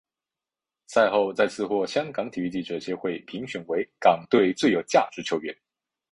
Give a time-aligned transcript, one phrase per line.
[0.87, 5.55] 赛后再次获香港体育记者协会评选为港队最有价值球员。